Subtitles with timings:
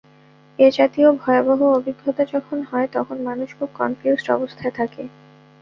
[0.59, 5.03] এই জাতীয় ভয়াবহ অভিজ্ঞতা যখন হয়, তখন মানুষ খুব কনফিউজড অবস্থায় থাকে।